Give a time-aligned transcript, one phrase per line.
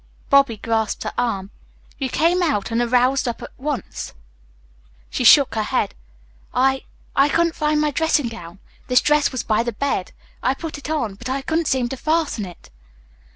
[0.31, 1.51] Bobby grasped her arm.
[1.99, 4.15] "You came out and aroused up at once?"
[5.11, 5.93] She shook her head.
[6.55, 6.85] "I
[7.15, 8.57] I couldn't find my dressing gown.
[8.87, 10.11] This dress was by the bed.
[10.41, 12.71] I put it on, but I couldn't seem to fasten it."